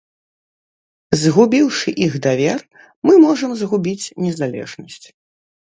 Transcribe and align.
Згубіўшы 1.23 1.89
іх 2.07 2.13
давер, 2.25 2.59
мы 3.09 3.13
можам 3.27 3.51
згубіць 3.61 4.11
незалежнасць. 4.25 5.05